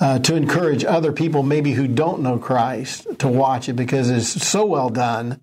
uh, 0.00 0.18
to 0.20 0.34
encourage 0.34 0.84
other 0.84 1.12
people, 1.12 1.42
maybe 1.42 1.72
who 1.72 1.86
don't 1.88 2.20
know 2.20 2.38
Christ, 2.38 3.06
to 3.20 3.28
watch 3.28 3.68
it 3.68 3.74
because 3.74 4.10
it's 4.10 4.46
so 4.46 4.66
well 4.66 4.90
done 4.90 5.40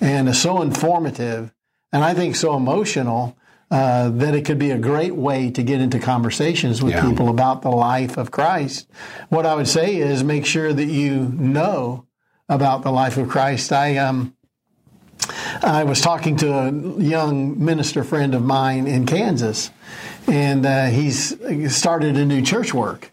and 0.00 0.28
it's 0.28 0.38
so 0.40 0.62
informative, 0.62 1.52
and 1.92 2.02
I 2.02 2.14
think 2.14 2.36
so 2.36 2.56
emotional. 2.56 3.36
Uh, 3.70 4.10
that 4.10 4.34
it 4.34 4.44
could 4.44 4.58
be 4.58 4.70
a 4.70 4.76
great 4.76 5.14
way 5.16 5.50
to 5.50 5.62
get 5.62 5.80
into 5.80 5.98
conversations 5.98 6.82
with 6.82 6.92
Yeah. 6.92 7.08
people 7.08 7.30
about 7.30 7.62
the 7.62 7.70
life 7.70 8.18
of 8.18 8.30
Christ. 8.30 8.86
What 9.30 9.46
I 9.46 9.54
would 9.54 9.66
say 9.66 9.96
is 9.96 10.22
make 10.22 10.44
sure 10.44 10.74
that 10.74 10.84
you 10.88 11.32
know 11.38 12.04
about 12.50 12.82
the 12.82 12.90
life 12.92 13.16
of 13.16 13.30
Christ. 13.30 13.72
I 13.72 13.96
um, 13.96 14.34
I 15.62 15.84
was 15.84 16.02
talking 16.02 16.36
to 16.38 16.52
a 16.52 16.70
young 17.00 17.64
minister 17.64 18.04
friend 18.04 18.34
of 18.34 18.42
mine 18.44 18.86
in 18.86 19.06
Kansas, 19.06 19.70
and 20.26 20.64
uh, 20.64 20.86
he's 20.86 21.36
started 21.74 22.16
a 22.16 22.24
new 22.24 22.42
church 22.42 22.72
work. 22.72 23.10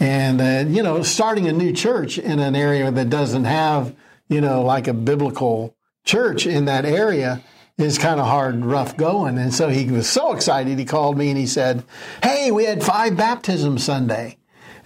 And, 0.00 0.40
uh, 0.40 0.64
you 0.68 0.82
know, 0.82 1.02
starting 1.02 1.48
a 1.48 1.52
new 1.52 1.72
church 1.72 2.18
in 2.18 2.38
an 2.38 2.54
area 2.54 2.90
that 2.90 3.10
doesn't 3.10 3.44
have, 3.44 3.94
you 4.28 4.40
know, 4.40 4.62
like 4.62 4.86
a 4.86 4.94
biblical 4.94 5.74
church 6.04 6.46
in 6.46 6.66
that 6.66 6.84
area 6.84 7.42
is 7.76 7.98
kind 7.98 8.20
of 8.20 8.26
hard 8.26 8.54
and 8.54 8.64
rough 8.64 8.96
going. 8.96 9.38
And 9.38 9.52
so 9.52 9.68
he 9.68 9.90
was 9.90 10.08
so 10.08 10.32
excited, 10.32 10.78
he 10.78 10.84
called 10.84 11.16
me 11.16 11.30
and 11.30 11.38
he 11.38 11.46
said, 11.46 11.84
Hey, 12.22 12.50
we 12.50 12.64
had 12.64 12.82
five 12.82 13.16
baptisms 13.16 13.84
Sunday. 13.84 14.36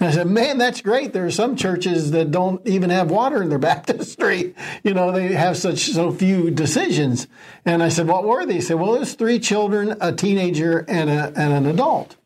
And 0.02 0.11
I 0.11 0.14
said, 0.14 0.26
man, 0.26 0.59
that's 0.59 0.80
great. 0.80 1.12
There 1.12 1.26
are 1.26 1.30
some 1.30 1.54
churches 1.54 2.11
that 2.11 2.32
don't 2.32 2.66
even 2.66 2.90
have 2.90 3.09
water 3.09 3.40
in 3.40 3.50
their 3.50 3.59
baptistry. 3.61 4.52
You 4.82 4.94
know, 4.94 5.12
they 5.12 5.28
have 5.28 5.56
such 5.56 5.92
so 5.92 6.11
few 6.11 6.50
decisions. 6.50 7.28
And 7.64 7.85
I 7.85 7.88
said, 7.88 8.09
what 8.09 8.25
were 8.25 8.44
they? 8.44 8.54
He 8.54 8.61
said, 8.62 8.80
well, 8.80 8.94
there's 8.94 9.14
three 9.14 9.38
children, 9.38 9.97
a 10.00 10.12
teenager, 10.12 10.85
and, 10.88 11.09
a, 11.09 11.32
and 11.37 11.52
an 11.52 11.66
adult. 11.66 12.16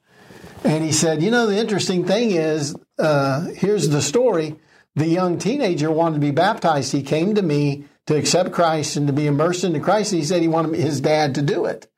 And 0.64 0.82
he 0.84 0.90
said, 0.90 1.22
you 1.22 1.30
know, 1.30 1.46
the 1.46 1.58
interesting 1.58 2.06
thing 2.06 2.30
is, 2.30 2.74
uh, 2.98 3.48
here's 3.48 3.90
the 3.90 4.00
story. 4.00 4.56
The 4.94 5.08
young 5.08 5.36
teenager 5.36 5.90
wanted 5.90 6.14
to 6.14 6.20
be 6.20 6.30
baptized. 6.30 6.92
He 6.92 7.02
came 7.02 7.34
to 7.34 7.42
me 7.42 7.84
to 8.06 8.16
accept 8.16 8.52
Christ 8.52 8.96
and 8.96 9.06
to 9.06 9.12
be 9.12 9.26
immersed 9.26 9.64
into 9.64 9.80
Christ. 9.80 10.12
And 10.12 10.22
he 10.22 10.26
said 10.26 10.40
he 10.40 10.48
wanted 10.48 10.76
his 10.76 11.02
dad 11.02 11.34
to 11.34 11.42
do 11.42 11.66
it. 11.66 11.88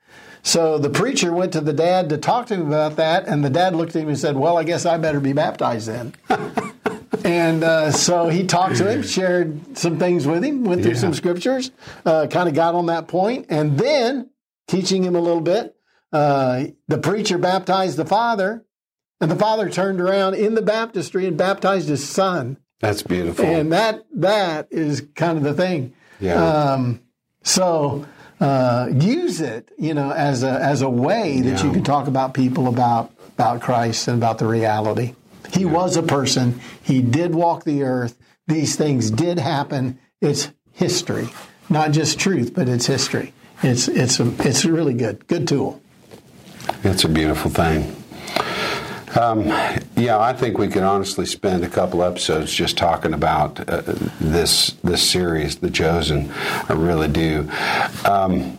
So 0.48 0.78
the 0.78 0.88
preacher 0.88 1.30
went 1.30 1.52
to 1.52 1.60
the 1.60 1.74
dad 1.74 2.08
to 2.08 2.16
talk 2.16 2.46
to 2.46 2.54
him 2.54 2.68
about 2.68 2.96
that, 2.96 3.28
and 3.28 3.44
the 3.44 3.50
dad 3.50 3.76
looked 3.76 3.94
at 3.94 4.00
him 4.00 4.08
and 4.08 4.18
said, 4.18 4.34
"Well, 4.34 4.56
I 4.56 4.64
guess 4.64 4.86
I 4.86 4.96
better 4.96 5.20
be 5.20 5.34
baptized 5.34 5.88
then." 5.88 6.14
and 7.22 7.62
uh, 7.62 7.92
so 7.92 8.28
he 8.28 8.44
talked 8.46 8.76
to 8.76 8.90
him, 8.90 9.02
shared 9.02 9.76
some 9.76 9.98
things 9.98 10.26
with 10.26 10.42
him, 10.42 10.64
went 10.64 10.80
through 10.82 10.92
Yeah. 10.92 10.98
some 11.00 11.12
scriptures, 11.12 11.70
uh, 12.06 12.28
kind 12.28 12.48
of 12.48 12.54
got 12.54 12.74
on 12.74 12.86
that 12.86 13.08
point, 13.08 13.44
and 13.50 13.76
then 13.78 14.30
teaching 14.66 15.04
him 15.04 15.14
a 15.14 15.20
little 15.20 15.42
bit. 15.42 15.76
Uh, 16.14 16.68
the 16.86 16.96
preacher 16.96 17.36
baptized 17.36 17.98
the 17.98 18.06
father, 18.06 18.64
and 19.20 19.30
the 19.30 19.36
father 19.36 19.68
turned 19.68 20.00
around 20.00 20.32
in 20.32 20.54
the 20.54 20.62
baptistry 20.62 21.26
and 21.26 21.36
baptized 21.36 21.90
his 21.90 22.08
son. 22.08 22.56
That's 22.80 23.02
beautiful. 23.02 23.44
And 23.44 23.70
that 23.72 24.06
that 24.14 24.68
is 24.70 25.06
kind 25.14 25.36
of 25.36 25.44
the 25.44 25.52
thing. 25.52 25.92
Yeah. 26.20 26.42
Um, 26.42 27.02
so 27.42 28.06
uh, 28.40 28.88
use 28.92 29.40
it, 29.40 29.70
you 29.78 29.94
know, 29.94 30.10
as 30.12 30.42
a 30.42 30.50
as 30.50 30.82
a 30.82 30.88
way 30.88 31.40
that 31.40 31.62
you 31.64 31.72
can 31.72 31.82
talk 31.82 32.06
about 32.06 32.34
people 32.34 32.68
about 32.68 33.10
about 33.34 33.60
Christ 33.60 34.08
and 34.08 34.16
about 34.16 34.38
the 34.38 34.46
reality. 34.46 35.14
He 35.52 35.64
was 35.64 35.96
a 35.96 36.02
person. 36.02 36.60
He 36.82 37.00
did 37.02 37.34
walk 37.34 37.64
the 37.64 37.82
earth. 37.82 38.18
These 38.46 38.76
things 38.76 39.10
did 39.10 39.38
happen. 39.38 39.98
It's 40.20 40.50
history, 40.72 41.28
not 41.68 41.92
just 41.92 42.18
truth, 42.18 42.54
but 42.54 42.68
it's 42.68 42.86
history. 42.86 43.32
It's 43.62 43.88
it's 43.88 44.20
a, 44.20 44.32
it's 44.46 44.64
really 44.64 44.94
good. 44.94 45.26
Good 45.26 45.48
tool. 45.48 45.80
It's 46.84 47.04
a 47.04 47.08
beautiful 47.08 47.50
thing. 47.50 47.97
Um, 49.18 49.46
yeah, 49.96 50.18
I 50.18 50.32
think 50.32 50.58
we 50.58 50.68
could 50.68 50.84
honestly 50.84 51.26
spend 51.26 51.64
a 51.64 51.68
couple 51.68 52.04
episodes 52.04 52.52
just 52.52 52.76
talking 52.78 53.12
about 53.12 53.58
uh, 53.68 53.82
this 54.20 54.76
this 54.84 55.02
series, 55.02 55.56
The 55.56 55.70
Chosen. 55.70 56.30
I 56.68 56.74
really 56.74 57.08
do. 57.08 57.48
Um, 58.04 58.56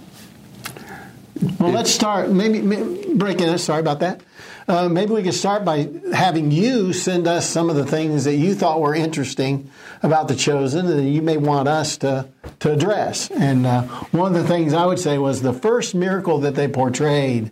Well, 1.59 1.71
let's 1.71 1.89
start. 1.91 2.29
Maybe, 2.29 2.61
maybe 2.61 3.13
break 3.15 3.39
in. 3.39 3.57
Sorry 3.57 3.79
about 3.79 4.01
that. 4.01 4.19
uh, 4.67 4.89
maybe 4.89 5.13
we 5.13 5.23
could 5.23 5.33
start 5.33 5.63
by 5.63 5.87
having 6.13 6.51
you 6.51 6.91
send 6.91 7.27
us 7.27 7.47
some 7.49 7.69
of 7.69 7.77
the 7.77 7.85
things 7.85 8.25
that 8.25 8.35
you 8.35 8.53
thought 8.53 8.81
were 8.81 8.93
interesting 8.93 9.71
about 10.03 10.27
the 10.27 10.35
chosen 10.35 10.85
that 10.87 11.01
you 11.01 11.21
may 11.21 11.37
want 11.37 11.69
us 11.69 11.97
to, 11.97 12.27
to 12.59 12.73
address. 12.73 13.31
And 13.31 13.65
uh, 13.65 13.83
one 14.11 14.35
of 14.35 14.41
the 14.41 14.47
things 14.47 14.73
I 14.73 14.85
would 14.85 14.99
say 14.99 15.17
was 15.17 15.41
the 15.41 15.53
first 15.53 15.95
miracle 15.95 16.39
that 16.41 16.55
they 16.55 16.67
portrayed, 16.67 17.51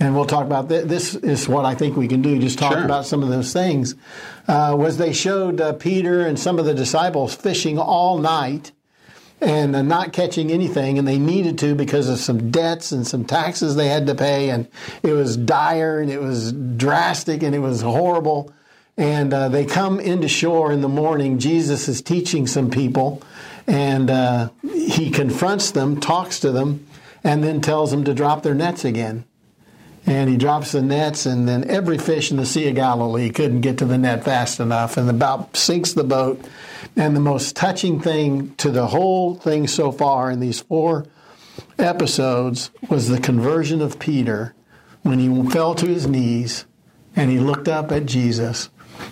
and 0.00 0.14
we'll 0.14 0.26
talk 0.26 0.46
about 0.46 0.68
th- 0.68 0.84
this, 0.86 1.14
is 1.14 1.48
what 1.48 1.64
I 1.64 1.74
think 1.74 1.96
we 1.96 2.08
can 2.08 2.22
do, 2.22 2.38
just 2.38 2.58
talk 2.58 2.72
Sure. 2.74 2.84
about 2.84 3.06
some 3.06 3.22
of 3.22 3.28
those 3.28 3.52
things, 3.52 3.94
uh, 4.46 4.74
was 4.78 4.96
they 4.96 5.12
showed 5.12 5.60
uh, 5.60 5.72
Peter 5.72 6.26
and 6.26 6.38
some 6.38 6.58
of 6.58 6.64
the 6.64 6.74
disciples 6.74 7.34
fishing 7.34 7.78
all 7.78 8.18
night 8.18 8.72
and 9.40 9.76
uh, 9.76 9.82
not 9.82 10.12
catching 10.12 10.50
anything, 10.50 10.98
and 10.98 11.06
they 11.06 11.18
needed 11.18 11.58
to 11.58 11.74
because 11.74 12.08
of 12.08 12.18
some 12.18 12.50
debts 12.50 12.90
and 12.90 13.06
some 13.06 13.24
taxes 13.24 13.76
they 13.76 13.88
had 13.88 14.06
to 14.06 14.14
pay, 14.14 14.50
and 14.50 14.68
it 15.02 15.12
was 15.12 15.36
dire 15.36 16.00
and 16.00 16.10
it 16.10 16.20
was 16.20 16.52
drastic 16.52 17.42
and 17.42 17.54
it 17.54 17.60
was 17.60 17.82
horrible. 17.82 18.52
And 18.96 19.32
uh, 19.32 19.48
they 19.48 19.64
come 19.64 20.00
into 20.00 20.26
shore 20.26 20.72
in 20.72 20.80
the 20.80 20.88
morning. 20.88 21.38
Jesus 21.38 21.86
is 21.86 22.02
teaching 22.02 22.48
some 22.48 22.68
people, 22.68 23.22
and 23.68 24.10
uh, 24.10 24.48
he 24.72 25.10
confronts 25.10 25.70
them, 25.70 26.00
talks 26.00 26.40
to 26.40 26.50
them, 26.50 26.84
and 27.22 27.44
then 27.44 27.60
tells 27.60 27.92
them 27.92 28.02
to 28.04 28.14
drop 28.14 28.42
their 28.42 28.54
nets 28.54 28.84
again. 28.84 29.24
And 30.08 30.30
he 30.30 30.38
drops 30.38 30.72
the 30.72 30.80
nets, 30.80 31.26
and 31.26 31.46
then 31.46 31.68
every 31.68 31.98
fish 31.98 32.30
in 32.30 32.38
the 32.38 32.46
Sea 32.46 32.68
of 32.68 32.76
Galilee 32.76 33.28
couldn't 33.28 33.60
get 33.60 33.76
to 33.78 33.84
the 33.84 33.98
net 33.98 34.24
fast 34.24 34.58
enough, 34.58 34.96
and 34.96 35.10
about 35.10 35.54
sinks 35.54 35.92
the 35.92 36.02
boat. 36.02 36.42
And 36.96 37.14
the 37.14 37.20
most 37.20 37.54
touching 37.54 38.00
thing 38.00 38.54
to 38.54 38.70
the 38.70 38.86
whole 38.86 39.34
thing 39.34 39.66
so 39.66 39.92
far 39.92 40.30
in 40.30 40.40
these 40.40 40.60
four 40.60 41.04
episodes 41.78 42.70
was 42.88 43.08
the 43.08 43.20
conversion 43.20 43.82
of 43.82 43.98
Peter 43.98 44.54
when 45.02 45.18
he 45.18 45.50
fell 45.50 45.74
to 45.74 45.86
his 45.86 46.06
knees 46.06 46.64
and 47.14 47.30
he 47.30 47.38
looked 47.38 47.68
up 47.68 47.92
at 47.92 48.06
Jesus 48.06 48.70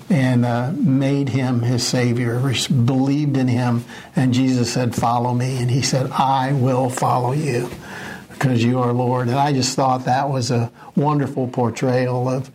and 0.08 0.46
uh, 0.46 0.72
made 0.72 1.28
him 1.28 1.60
his 1.60 1.86
Savior, 1.86 2.40
believed 2.68 3.36
in 3.36 3.48
him. 3.48 3.84
And 4.14 4.32
Jesus 4.32 4.72
said, 4.72 4.94
Follow 4.94 5.34
me. 5.34 5.58
And 5.58 5.70
he 5.70 5.82
said, 5.82 6.10
I 6.10 6.52
will 6.52 6.88
follow 6.88 7.32
you 7.32 7.68
because 8.38 8.62
you 8.62 8.78
are 8.78 8.93
Lord. 8.93 9.28
And 9.28 9.37
I 9.38 9.52
just 9.52 9.76
thought 9.76 10.05
that 10.05 10.28
was 10.28 10.50
a 10.50 10.71
wonderful 10.95 11.49
portrayal 11.49 12.28
of 12.28 12.50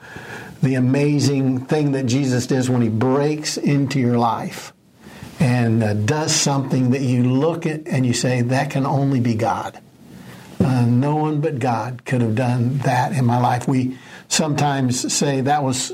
the 0.62 0.76
amazing 0.76 1.66
thing 1.66 1.94
that 1.94 2.06
Jesus 2.06 2.46
does 2.48 2.70
when 2.70 2.82
he 2.82 2.90
breaks 2.90 3.58
into 3.58 4.00
your 4.00 4.18
life 4.18 4.74
and 5.40 5.84
uh, 5.84 5.94
does 5.96 6.34
something 6.36 6.92
that 6.92 7.02
you 7.02 7.24
look 7.24 7.66
at 7.66 7.88
and 7.88 8.06
you 8.06 8.14
say, 8.14 8.42
that 8.44 8.70
can 8.70 8.86
only 8.86 9.20
be 9.20 9.34
God. 9.34 9.80
Uh, 10.60 10.86
no 10.86 11.16
one 11.16 11.42
but 11.42 11.58
God 11.58 12.06
could 12.06 12.22
have 12.22 12.36
done 12.36 12.78
that 12.80 13.14
in 13.14 13.26
my 13.26 13.40
life. 13.40 13.68
We 13.68 13.98
sometimes 14.28 15.12
say 15.12 15.42
that 15.42 15.64
was 15.64 15.94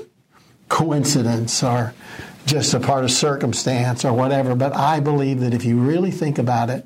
coincidence 0.68 1.64
or 1.64 1.94
just 2.46 2.74
a 2.74 2.80
part 2.82 3.06
of 3.06 3.12
circumstance 3.12 4.04
or 4.04 4.12
whatever, 4.12 4.54
but 4.54 4.76
I 4.76 5.00
believe 5.00 5.40
that 5.40 5.54
if 5.54 5.64
you 5.64 5.78
really 5.80 6.12
think 6.12 6.38
about 6.38 6.70
it, 6.70 6.86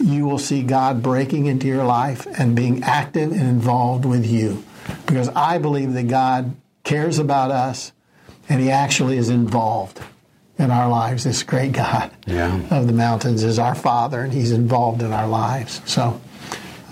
you 0.00 0.26
will 0.26 0.38
see 0.38 0.62
God 0.62 1.02
breaking 1.02 1.46
into 1.46 1.66
your 1.66 1.84
life 1.84 2.26
and 2.38 2.56
being 2.56 2.82
active 2.82 3.32
and 3.32 3.42
involved 3.42 4.04
with 4.04 4.26
you. 4.26 4.64
Because 5.06 5.28
I 5.30 5.58
believe 5.58 5.92
that 5.92 6.08
God 6.08 6.54
cares 6.84 7.18
about 7.18 7.50
us 7.50 7.92
and 8.48 8.60
He 8.60 8.70
actually 8.70 9.16
is 9.18 9.28
involved 9.28 10.00
in 10.58 10.70
our 10.70 10.88
lives. 10.88 11.24
This 11.24 11.42
great 11.42 11.72
God 11.72 12.10
Yeah. 12.26 12.60
of 12.70 12.86
the 12.86 12.92
mountains 12.92 13.44
is 13.44 13.58
our 13.58 13.74
Father 13.74 14.20
and 14.22 14.32
He's 14.32 14.52
involved 14.52 15.02
in 15.02 15.12
our 15.12 15.28
lives. 15.28 15.80
So 15.84 16.20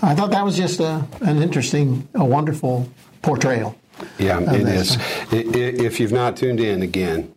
I 0.01 0.15
thought 0.15 0.31
that 0.31 0.45
was 0.45 0.55
just 0.55 0.79
a, 0.79 1.05
an 1.21 1.41
interesting, 1.41 2.07
a 2.13 2.23
wonderful 2.23 2.89
portrayal. 3.21 3.75
Yeah, 4.17 4.39
it 4.53 4.65
is. 4.67 4.97
If 5.31 5.99
you've 5.99 6.13
not 6.13 6.37
tuned 6.37 6.61
in 6.61 6.81
again, 6.81 7.33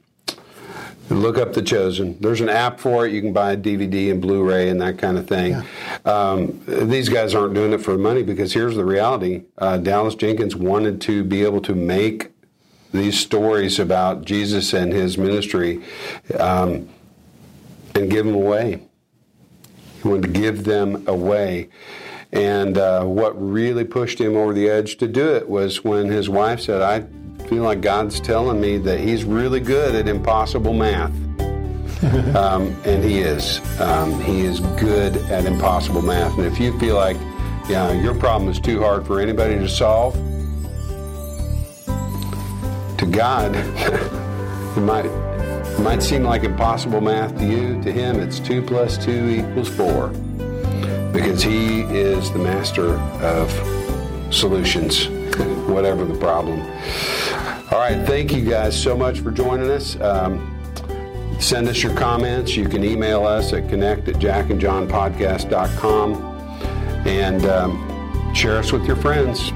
look 1.14 1.38
up 1.38 1.52
The 1.52 1.62
Chosen. 1.62 2.16
There's 2.20 2.40
an 2.40 2.48
app 2.48 2.80
for 2.80 3.06
it. 3.06 3.12
You 3.12 3.20
can 3.20 3.32
buy 3.32 3.52
a 3.52 3.56
DVD 3.56 4.10
and 4.10 4.20
Blu-ray 4.20 4.68
and 4.68 4.80
that 4.80 4.98
kind 4.98 5.18
of 5.18 5.26
thing. 5.26 5.62
Um, 6.04 6.62
these 6.66 7.08
guys 7.08 7.34
aren't 7.34 7.54
doing 7.54 7.72
it 7.72 7.78
for 7.78 7.96
money 7.98 8.22
because 8.22 8.52
here's 8.52 8.76
the 8.76 8.84
reality: 8.84 9.44
uh, 9.58 9.78
Dallas 9.78 10.14
Jenkins 10.14 10.56
wanted 10.56 11.00
to 11.02 11.24
be 11.24 11.44
able 11.44 11.60
to 11.62 11.74
make 11.74 12.30
these 12.92 13.18
stories 13.18 13.78
about 13.78 14.24
Jesus 14.24 14.72
and 14.72 14.92
his 14.92 15.16
ministry 15.16 15.82
um, 16.38 16.88
and 17.94 18.10
give 18.10 18.26
them 18.26 18.34
away. 18.34 18.82
He 20.02 20.08
wanted 20.08 20.34
to 20.34 20.40
give 20.40 20.64
them 20.64 21.06
away. 21.06 21.68
And 22.32 22.78
uh, 22.78 23.04
what 23.04 23.32
really 23.40 23.84
pushed 23.84 24.18
him 24.18 24.36
over 24.36 24.52
the 24.54 24.68
edge 24.68 24.96
to 24.98 25.08
do 25.08 25.34
it 25.34 25.48
was 25.48 25.84
when 25.84 26.08
his 26.08 26.28
wife 26.28 26.60
said, 26.60 26.80
I 26.80 27.06
feel 27.52 27.64
like 27.64 27.82
God's 27.82 28.18
telling 28.18 28.58
me 28.60 28.78
that 28.78 28.98
he's 28.98 29.24
really 29.24 29.60
good 29.60 29.94
at 29.94 30.08
impossible 30.08 30.72
math. 30.72 31.12
um, 32.34 32.74
and 32.84 33.04
he 33.04 33.18
is. 33.18 33.60
Um, 33.78 34.18
he 34.22 34.40
is 34.40 34.60
good 34.80 35.16
at 35.30 35.44
impossible 35.44 36.00
math. 36.00 36.36
And 36.38 36.46
if 36.46 36.58
you 36.58 36.78
feel 36.78 36.96
like 36.96 37.18
yeah, 37.68 37.92
your 37.92 38.14
problem 38.14 38.50
is 38.50 38.58
too 38.58 38.80
hard 38.80 39.06
for 39.06 39.20
anybody 39.20 39.56
to 39.56 39.68
solve, 39.68 40.14
to 42.96 43.06
God, 43.10 43.54
it 44.76 44.80
might, 44.80 45.04
it 45.04 45.80
might 45.80 46.02
seem 46.02 46.24
like 46.24 46.44
impossible 46.44 47.02
math 47.02 47.36
to 47.38 47.44
you. 47.44 47.82
To 47.82 47.92
him, 47.92 48.18
it's 48.18 48.40
2 48.40 48.62
plus 48.62 48.96
2 49.04 49.28
equals 49.28 49.68
4 49.68 50.08
because 51.12 51.42
he 51.42 51.82
is 51.82 52.32
the 52.32 52.38
master 52.38 52.94
of 53.20 53.50
solutions, 54.32 55.06
whatever 55.68 56.06
the 56.06 56.18
problem. 56.18 56.60
All 57.72 57.78
right, 57.78 58.06
thank 58.06 58.34
you 58.34 58.44
guys 58.44 58.78
so 58.78 58.94
much 58.94 59.20
for 59.20 59.30
joining 59.30 59.70
us. 59.70 59.98
Um, 59.98 60.60
send 61.40 61.68
us 61.68 61.82
your 61.82 61.96
comments. 61.96 62.54
You 62.54 62.68
can 62.68 62.84
email 62.84 63.24
us 63.24 63.54
at 63.54 63.70
connect 63.70 64.08
at 64.08 64.16
jackandjohnpodcast.com 64.16 66.14
and 67.06 67.46
um, 67.46 68.34
share 68.34 68.58
us 68.58 68.72
with 68.72 68.84
your 68.84 68.96
friends. 68.96 69.52